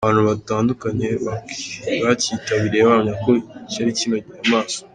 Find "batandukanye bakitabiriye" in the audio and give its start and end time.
0.31-2.83